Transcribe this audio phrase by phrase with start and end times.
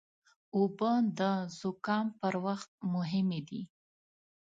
[0.55, 1.21] اوبه د
[1.59, 3.61] زکام پر وخت مهمې دي.